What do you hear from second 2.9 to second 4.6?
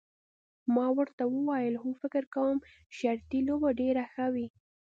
شرطي لوبه به ډېره ښه وي.